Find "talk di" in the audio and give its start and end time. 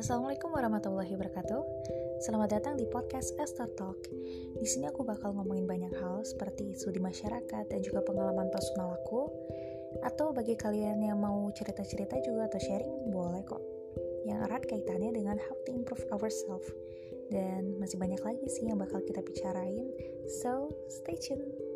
3.76-4.64